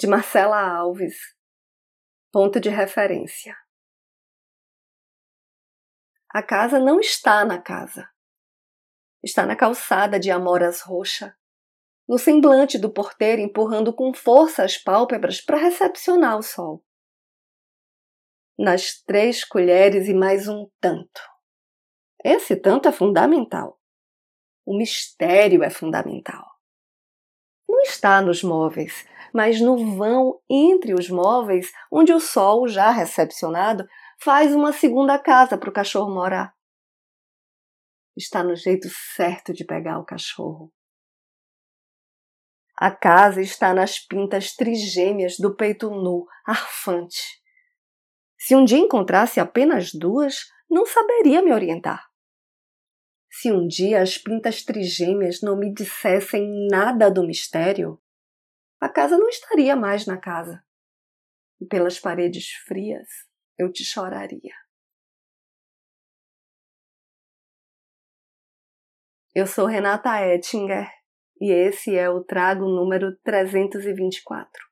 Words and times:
de 0.00 0.06
Marcela 0.06 0.58
Alves. 0.58 1.14
Ponto 2.32 2.58
de 2.58 2.70
referência. 2.70 3.54
A 6.30 6.42
casa 6.42 6.78
não 6.78 6.98
está 7.00 7.44
na 7.44 7.60
casa. 7.60 8.08
Está 9.22 9.44
na 9.44 9.54
calçada 9.54 10.18
de 10.18 10.30
amoras 10.30 10.80
roxa, 10.80 11.36
no 12.08 12.18
semblante 12.18 12.78
do 12.78 12.90
porteiro 12.90 13.42
empurrando 13.42 13.92
com 13.92 14.14
força 14.14 14.64
as 14.64 14.78
pálpebras 14.78 15.38
para 15.38 15.58
recepcionar 15.58 16.38
o 16.38 16.42
sol. 16.42 16.82
Nas 18.58 19.02
três 19.02 19.44
colheres 19.44 20.08
e 20.08 20.14
mais 20.14 20.48
um 20.48 20.66
tanto. 20.80 21.20
Esse 22.24 22.56
tanto 22.56 22.88
é 22.88 22.92
fundamental. 22.92 23.78
O 24.64 24.74
mistério 24.74 25.62
é 25.62 25.68
fundamental. 25.68 26.50
Não 27.68 27.82
está 27.82 28.22
nos 28.22 28.42
móveis, 28.42 29.06
mas 29.32 29.60
no 29.60 29.96
vão 29.96 30.40
entre 30.48 30.94
os 30.94 31.08
móveis, 31.08 31.70
onde 31.90 32.12
o 32.12 32.20
sol, 32.20 32.68
já 32.68 32.90
recepcionado, 32.90 33.86
faz 34.22 34.54
uma 34.54 34.72
segunda 34.72 35.18
casa 35.18 35.56
para 35.56 35.70
o 35.70 35.72
cachorro 35.72 36.12
morar. 36.12 36.54
Está 38.16 38.42
no 38.42 38.54
jeito 38.54 38.88
certo 39.14 39.52
de 39.52 39.64
pegar 39.64 39.98
o 39.98 40.04
cachorro. 40.04 40.72
A 42.76 42.90
casa 42.90 43.42
está 43.42 43.74
nas 43.74 43.98
pintas 43.98 44.54
trigêmeas 44.54 45.36
do 45.38 45.54
peito 45.54 45.90
nu, 45.90 46.26
arfante. 46.46 47.40
Se 48.38 48.56
um 48.56 48.64
dia 48.64 48.78
encontrasse 48.78 49.38
apenas 49.38 49.92
duas, 49.92 50.46
não 50.70 50.86
saberia 50.86 51.42
me 51.42 51.52
orientar. 51.52 52.08
Se 53.30 53.52
um 53.52 53.66
dia 53.66 54.02
as 54.02 54.16
pintas 54.16 54.62
trigêmeas 54.62 55.40
não 55.42 55.56
me 55.56 55.72
dissessem 55.72 56.66
nada 56.70 57.10
do 57.10 57.26
mistério, 57.26 58.00
a 58.80 58.88
casa 58.88 59.18
não 59.18 59.28
estaria 59.28 59.76
mais 59.76 60.06
na 60.06 60.16
casa. 60.16 60.64
E 61.60 61.66
pelas 61.66 62.00
paredes 62.00 62.50
frias 62.66 63.08
eu 63.58 63.70
te 63.70 63.84
choraria. 63.84 64.54
Eu 69.34 69.46
sou 69.46 69.66
Renata 69.66 70.26
Ettinger 70.26 70.90
e 71.40 71.52
esse 71.52 71.96
é 71.96 72.08
o 72.08 72.24
trago 72.24 72.64
número 72.64 73.16
324. 73.22 74.69